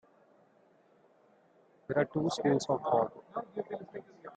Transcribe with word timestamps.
There 1.87 1.99
are 1.99 2.05
two 2.05 2.27
schools 2.31 2.65
of 2.69 2.81
thought. 2.81 3.23